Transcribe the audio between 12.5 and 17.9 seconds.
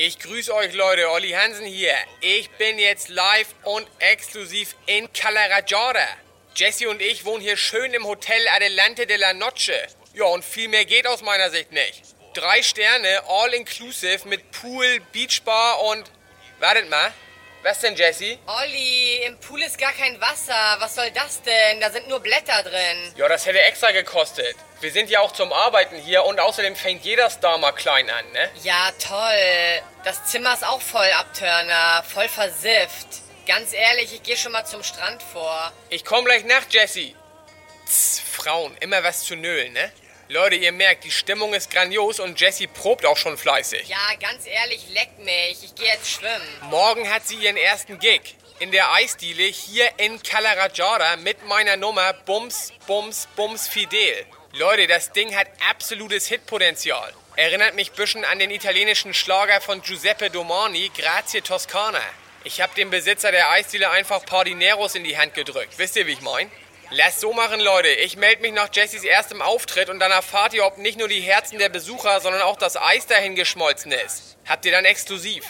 Sterne, all inclusive mit Pool, Beachbar und... Wartet mal. Was